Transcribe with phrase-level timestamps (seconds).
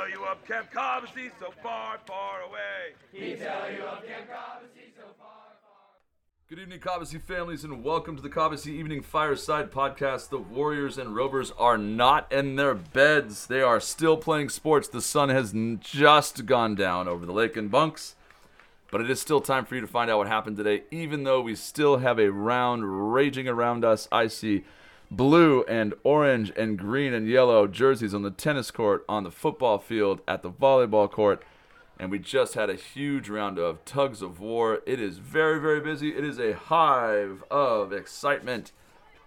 [0.00, 2.94] tell you of Camp Cobbossee so far, far away.
[3.12, 8.16] He'd tell you of Camp Cobbossee so far, far Good evening, Cobbossee families, and welcome
[8.16, 10.30] to the Cobbossee Evening Fireside Podcast.
[10.30, 13.46] The Warriors and Rovers are not in their beds.
[13.46, 14.88] They are still playing sports.
[14.88, 18.14] The sun has just gone down over the lake and bunks,
[18.90, 21.42] but it is still time for you to find out what happened today, even though
[21.42, 24.08] we still have a round raging around us.
[24.10, 24.64] I see
[25.10, 29.78] blue and orange and green and yellow jerseys on the tennis court, on the football
[29.78, 31.42] field, at the volleyball court
[32.00, 34.80] and we just had a huge round of tugs of war.
[34.86, 36.16] It is very, very busy.
[36.16, 38.72] It is a hive of excitement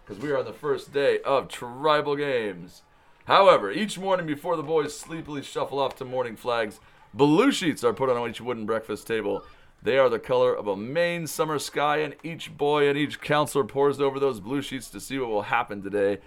[0.03, 2.81] because we are on the first day of tribal games.
[3.25, 6.80] However, each morning before the boys sleepily shuffle off to morning flags,
[7.14, 9.44] blue sheets are put on each wooden breakfast table.
[9.84, 13.66] They are the color of a Maine summer sky, and each boy and each counselor
[13.66, 16.20] pours over those blue sheets to see what will happen today.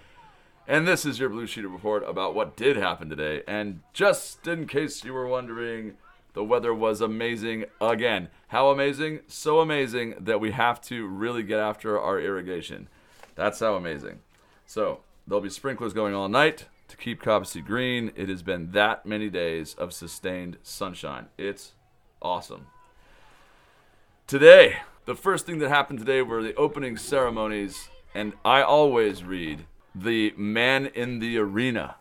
[0.67, 3.41] And this is your Blue Sheet report about what did happen today.
[3.47, 5.93] And just in case you were wondering,
[6.33, 8.27] the weather was amazing again.
[8.49, 9.21] How amazing?
[9.27, 12.89] So amazing that we have to really get after our irrigation.
[13.33, 14.19] That's how amazing.
[14.67, 18.11] So, there'll be sprinklers going all night to keep Cobbossee green.
[18.15, 21.27] It has been that many days of sustained sunshine.
[21.39, 21.71] It's
[22.21, 22.67] awesome.
[24.27, 29.65] Today, the first thing that happened today were the opening ceremonies, and I always read
[29.95, 31.95] the man in the arena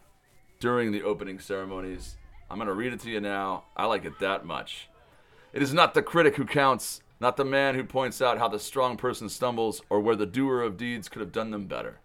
[0.58, 2.16] during the opening ceremonies.
[2.50, 3.66] I'm going to read it to you now.
[3.76, 4.88] I like it that much.
[5.52, 8.58] It is not the critic who counts, not the man who points out how the
[8.58, 12.00] strong person stumbles or where the doer of deeds could have done them better.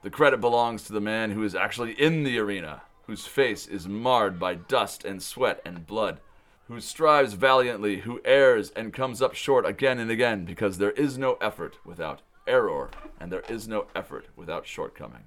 [0.00, 3.86] The credit belongs to the man who is actually in the arena, whose face is
[3.86, 6.20] marred by dust and sweat and blood,
[6.68, 11.16] who strives valiantly, who errs and comes up short again and again, because there is
[11.16, 15.24] no effort without error, and there is no effort without shortcoming.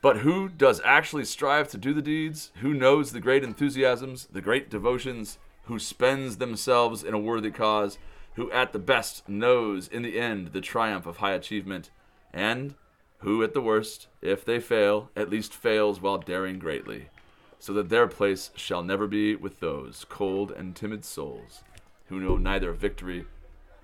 [0.00, 2.52] But who does actually strive to do the deeds?
[2.60, 7.98] Who knows the great enthusiasms, the great devotions, who spends themselves in a worthy cause,
[8.34, 11.90] who at the best knows in the end the triumph of high achievement,
[12.32, 12.74] and
[13.18, 17.08] who at the worst, if they fail, at least fails while daring greatly,
[17.58, 21.62] so that their place shall never be with those cold and timid souls
[22.06, 23.26] who know neither victory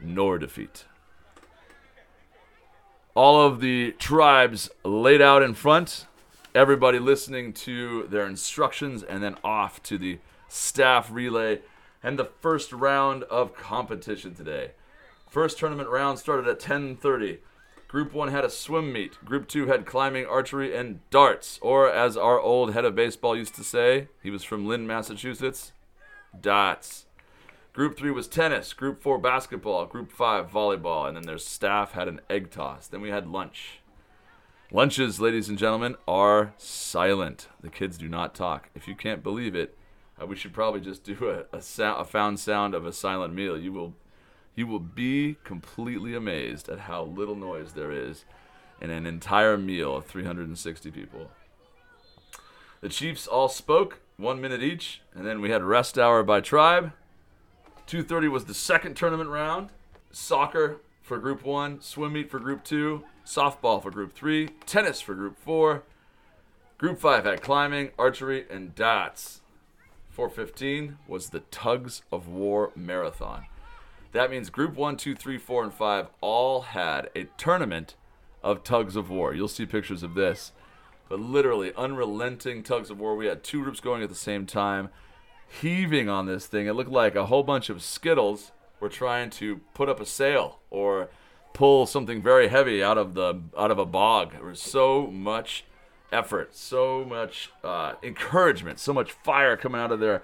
[0.00, 0.84] nor defeat
[3.14, 6.06] all of the tribes laid out in front,
[6.54, 10.18] everybody listening to their instructions, and then off to the
[10.48, 11.60] staff relay
[12.02, 14.72] and the first round of competition today.
[15.28, 17.38] First tournament round started at 10:30.
[17.94, 19.24] Group 1 had a swim meet.
[19.24, 23.54] Group 2 had climbing, archery, and darts, or as our old head of baseball used
[23.54, 25.70] to say, he was from Lynn, Massachusetts,
[26.40, 27.06] dots.
[27.72, 28.72] Group three was tennis.
[28.72, 29.86] Group four basketball.
[29.86, 32.88] Group five volleyball, and then their staff had an egg toss.
[32.88, 33.78] Then we had lunch.
[34.72, 37.46] Lunches, ladies and gentlemen, are silent.
[37.60, 38.70] The kids do not talk.
[38.74, 39.78] If you can't believe it,
[40.20, 43.34] uh, we should probably just do a, a, sound, a found sound of a silent
[43.34, 43.56] meal.
[43.56, 43.94] You will,
[44.54, 48.24] you will be completely amazed at how little noise there is
[48.80, 51.30] in an entire meal of 360 people.
[52.80, 56.92] The Chiefs all spoke, one minute each, and then we had rest hour by tribe.
[57.86, 59.70] 2:30 was the second tournament round.
[60.10, 65.14] Soccer for group 1, swim meet for group 2, softball for group 3, tennis for
[65.14, 65.82] group 4.
[66.78, 69.40] Group 5 had climbing, archery, and dots.
[70.10, 73.46] 415 was the Tugs of War Marathon.
[74.14, 77.96] That means group 1, 2, 3, 4, and 5 all had a tournament
[78.44, 79.34] of tugs of war.
[79.34, 80.52] You'll see pictures of this.
[81.08, 83.16] But literally, unrelenting tugs of war.
[83.16, 84.90] We had two groups going at the same time
[85.60, 86.68] heaving on this thing.
[86.68, 90.60] It looked like a whole bunch of Skittles were trying to put up a sail
[90.70, 91.08] or
[91.52, 94.32] pull something very heavy out of the out of a bog.
[94.34, 95.64] There was so much
[96.12, 100.22] effort, so much uh, encouragement, so much fire coming out of their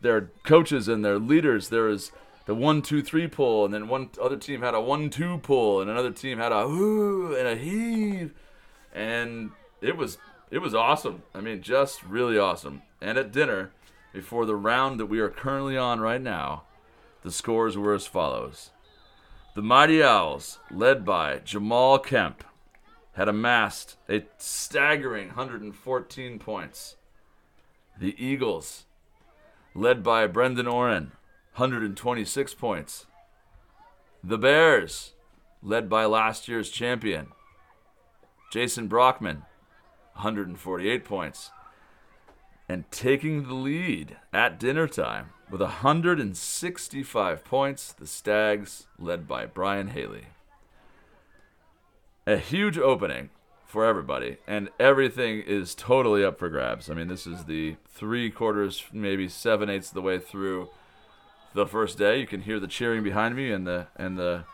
[0.00, 1.68] their coaches and their leaders.
[1.68, 2.10] There was
[2.50, 5.80] the one two three pull, and then one other team had a one two pull,
[5.80, 8.34] and another team had a ooh and a heave,
[8.92, 10.18] and it was
[10.50, 11.22] it was awesome.
[11.32, 12.82] I mean, just really awesome.
[13.00, 13.70] And at dinner
[14.12, 16.64] before the round that we are currently on right now,
[17.22, 18.70] the scores were as follows.
[19.54, 22.42] The Mighty Owls, led by Jamal Kemp,
[23.12, 26.96] had amassed a staggering 114 points.
[27.96, 28.86] The Eagles,
[29.72, 31.12] led by Brendan Oren,
[31.60, 33.04] 126 points.
[34.24, 35.12] The Bears,
[35.62, 37.26] led by last year's champion,
[38.50, 39.42] Jason Brockman,
[40.14, 41.50] 148 points.
[42.66, 49.88] And taking the lead at dinner time with 165 points, the Stags, led by Brian
[49.88, 50.28] Haley.
[52.26, 53.28] A huge opening
[53.66, 56.88] for everybody, and everything is totally up for grabs.
[56.88, 60.70] I mean, this is the three quarters, maybe seven eighths of the way through
[61.54, 62.20] the first day.
[62.20, 64.44] You can hear the cheering behind me and the and the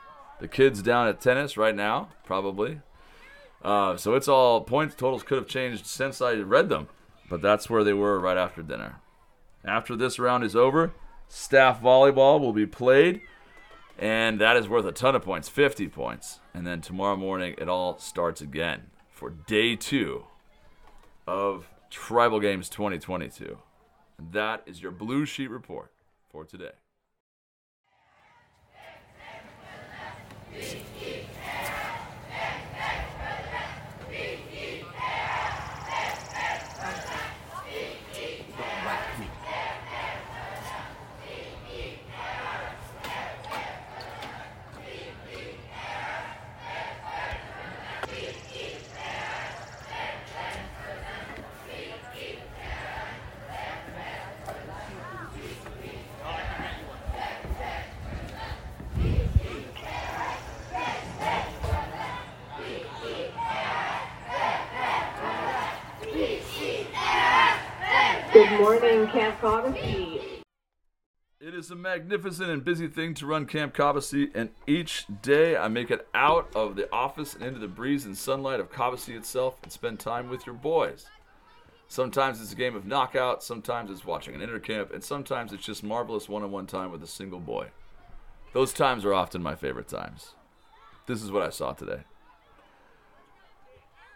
[0.40, 2.80] the kids down at tennis right now, probably.
[3.62, 6.88] Uh, so it's all points totals could have changed since I read them,
[7.28, 8.96] but that's where they were right after dinner.
[9.64, 10.92] After this round is over,
[11.28, 13.22] staff volleyball will be played,
[13.98, 16.40] and that is worth a ton of points 50 points.
[16.54, 20.24] And then tomorrow morning, it all starts again for day two
[21.26, 23.58] of Tribal Games 2022.
[24.18, 25.90] And that is your Blue Sheet Report
[26.30, 26.72] for today.
[69.10, 69.76] Camp.
[71.38, 75.68] It is a magnificent and busy thing to run Camp Cobbossee, and each day I
[75.68, 79.56] make it out of the office and into the breeze and sunlight of Cobbossee itself
[79.62, 81.06] and spend time with your boys.
[81.88, 85.84] Sometimes it's a game of knockout, sometimes it's watching an intercamp, and sometimes it's just
[85.84, 87.68] marvelous one on one time with a single boy.
[88.52, 90.34] Those times are often my favorite times.
[91.06, 92.00] This is what I saw today.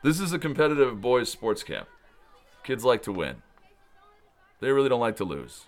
[0.02, 1.86] This is a competitive boys' sports camp.
[2.64, 3.42] Kids like to win,
[4.60, 5.66] they really don't like to lose.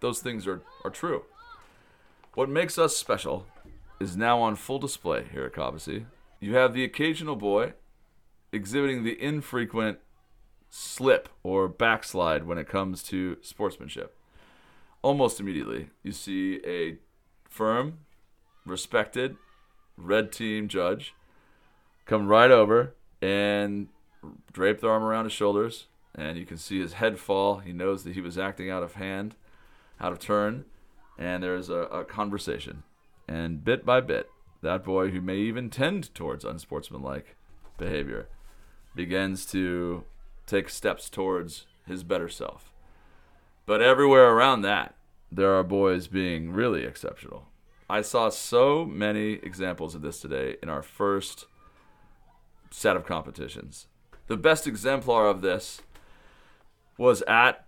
[0.00, 1.24] Those things are, are true.
[2.34, 3.46] What makes us special
[4.00, 6.06] is now on full display here at Cobbossee.
[6.40, 7.74] You have the occasional boy
[8.52, 9.98] exhibiting the infrequent
[10.70, 14.16] slip or backslide when it comes to sportsmanship.
[15.02, 16.98] Almost immediately, you see a
[17.48, 17.98] firm,
[18.64, 19.36] respected,
[19.96, 21.14] red team judge
[22.06, 23.88] come right over and
[24.52, 27.58] drape their arm around his shoulders, and you can see his head fall.
[27.58, 29.36] He knows that he was acting out of hand,
[30.00, 30.64] out of turn,
[31.18, 32.82] and there's a, a conversation.
[33.28, 34.28] And bit by bit,
[34.62, 37.36] that boy who may even tend towards unsportsmanlike
[37.78, 38.28] behavior
[38.94, 40.04] begins to
[40.46, 42.72] take steps towards his better self.
[43.66, 44.96] But everywhere around that,
[45.30, 47.46] there are boys being really exceptional.
[47.88, 51.46] I saw so many examples of this today in our first
[52.70, 53.86] set of competitions.
[54.26, 55.82] The best exemplar of this
[57.00, 57.64] was at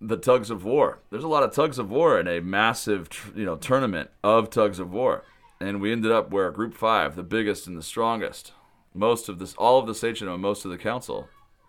[0.00, 0.98] the tugs of war.
[1.10, 4.80] There's a lot of tugs of war in a massive, you know, tournament of tugs
[4.80, 5.22] of war,
[5.60, 8.52] and we ended up where Group Five, the biggest and the strongest,
[8.92, 11.28] most of this, all of the and most of the council,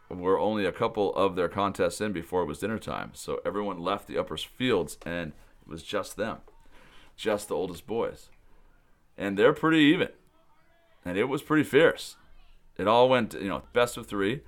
[0.09, 3.11] were only a couple of their contests in before it was dinner time.
[3.13, 6.37] So everyone left the upper fields, and it was just them,
[7.15, 8.29] just the oldest boys,
[9.19, 10.09] and they're pretty even,
[11.05, 12.15] and it was pretty fierce.
[12.75, 14.41] It all went, you know, best of three.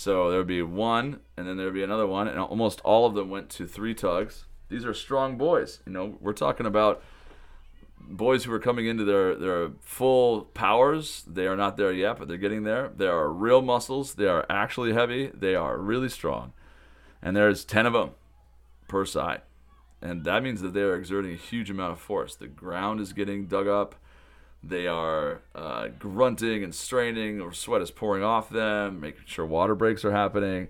[0.00, 3.04] So there would be one, and then there would be another one, and almost all
[3.04, 4.46] of them went to three tugs.
[4.70, 5.80] These are strong boys.
[5.84, 7.02] You know, we're talking about
[7.98, 11.22] boys who are coming into their, their full powers.
[11.26, 12.90] They are not there yet, but they're getting there.
[12.96, 14.14] They are real muscles.
[14.14, 15.32] They are actually heavy.
[15.34, 16.54] They are really strong.
[17.20, 18.12] And there's 10 of them
[18.88, 19.42] per side.
[20.00, 22.34] And that means that they are exerting a huge amount of force.
[22.34, 23.96] The ground is getting dug up.
[24.62, 29.74] They are uh, grunting and straining, or sweat is pouring off them, making sure water
[29.74, 30.68] breaks are happening.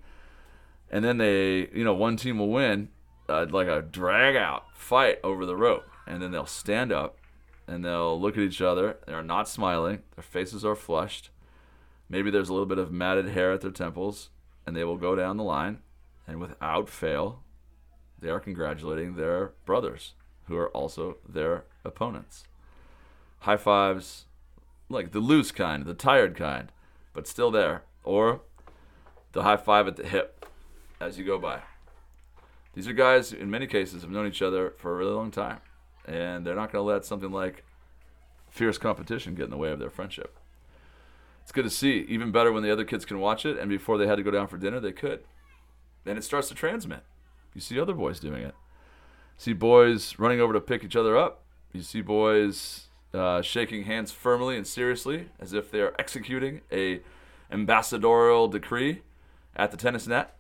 [0.91, 2.89] And then they, you know, one team will win
[3.29, 5.89] uh, like a drag out fight over the rope.
[6.07, 7.19] And then they'll stand up
[7.67, 8.99] and they'll look at each other.
[9.07, 11.31] They're not smiling, their faces are flushed.
[12.09, 14.31] Maybe there's a little bit of matted hair at their temples.
[14.67, 15.79] And they will go down the line.
[16.27, 17.43] And without fail,
[18.19, 22.45] they are congratulating their brothers, who are also their opponents
[23.41, 24.27] high fives,
[24.89, 26.71] like the loose kind, the tired kind,
[27.13, 28.41] but still there, or
[29.33, 30.47] the high five at the hip
[31.01, 31.61] as you go by.
[32.75, 35.61] These are guys, in many cases, have known each other for a really long time,
[36.07, 37.65] and they're not going to let something like
[38.51, 40.37] fierce competition get in the way of their friendship.
[41.43, 42.05] it's good to see.
[42.09, 44.31] Even better when the other kids can watch it, and before they had to go
[44.31, 45.25] down for dinner, they could.
[46.07, 47.03] And it starts to transmit.
[47.55, 48.55] You see other boys doing it.
[49.37, 51.43] See boys running over to pick each other up.
[51.73, 57.01] You see boys uh, shaking hands firmly and seriously, as if they are executing a
[57.51, 59.03] ambassadorial decree
[59.57, 60.37] at the tennis net.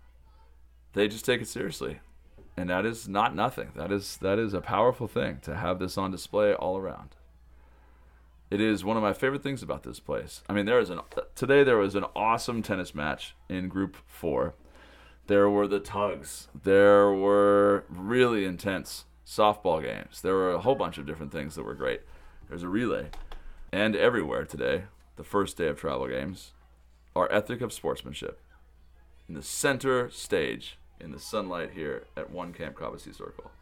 [0.92, 2.00] They just take it seriously,
[2.56, 3.70] and that is not nothing.
[3.76, 7.16] That is that is a powerful thing to have this on display all around.
[8.50, 10.42] It is one of my favorite things about this place.
[10.48, 11.00] I mean, there is an
[11.36, 14.54] today there was an awesome tennis match in Group Four.
[15.28, 16.48] There were the tugs.
[16.64, 20.22] There were really intense softball games.
[20.22, 22.00] There were a whole bunch of different things that were great.
[22.50, 23.10] There's a relay,
[23.70, 24.82] and everywhere today,
[25.14, 26.50] the first day of tribal games,
[27.14, 28.40] our ethic of sportsmanship
[29.28, 33.52] in the center stage in the sunlight here at One Camp Cobbossee Circle.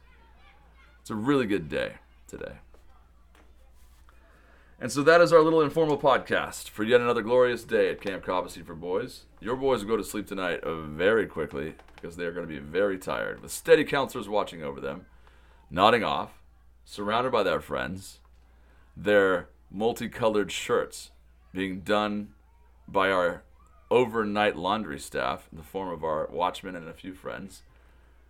[1.03, 2.55] It's a really good day today.
[4.81, 8.25] And so that is our little informal podcast for yet another glorious day at Camp
[8.25, 9.27] Cobbossee for boys.
[9.39, 12.55] Your boys will go to sleep tonight uh, very quickly because they are going to
[12.55, 15.05] be very tired, with steady counselors watching over them,
[15.71, 16.41] nodding off,
[16.87, 18.21] surrounded by their friends,
[18.99, 21.11] their multicolored shirts
[21.53, 22.29] being done
[22.87, 23.43] by our
[23.91, 27.63] overnight laundry staff in the form of our watchmen and a few friends,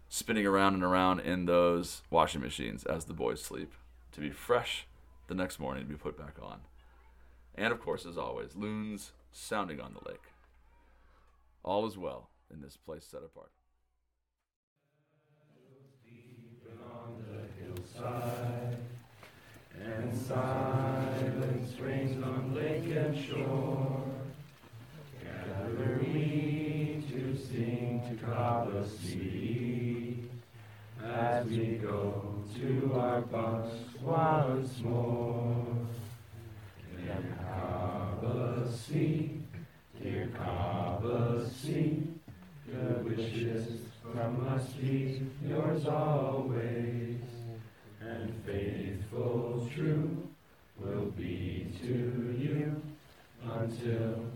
[0.08, 3.72] spinning around and around in those washing machines as the boys sleep
[4.12, 4.86] to be fresh
[5.26, 6.60] the next morning to be put back on.
[7.54, 10.32] And of course, as always, loons sounding on the lake.
[11.64, 13.50] All is well in this place set apart.
[19.96, 24.02] And silence reigns on lake and shore.
[25.22, 30.16] Gather we to sing to Cobbossee
[31.04, 35.66] as we go to our bunks once more.
[36.96, 39.40] Dear sea
[40.02, 42.06] dear Cobbossee,
[42.66, 43.80] good wishes
[44.12, 47.16] from us be yours always,
[48.00, 50.28] and faithful true
[50.76, 52.82] will be to you
[53.44, 54.27] until